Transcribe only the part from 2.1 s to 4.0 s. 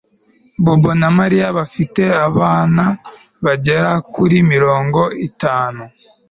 abana bagera